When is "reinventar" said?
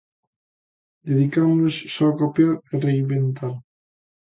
2.87-3.53